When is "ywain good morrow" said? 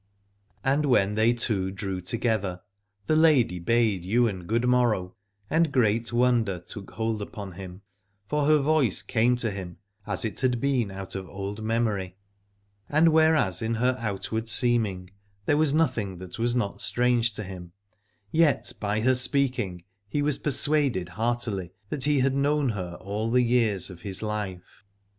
4.03-5.15